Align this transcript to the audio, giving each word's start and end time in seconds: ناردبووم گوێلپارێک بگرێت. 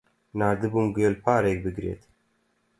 ناردبووم 0.39 0.87
گوێلپارێک 0.95 1.57
بگرێت. 1.65 2.01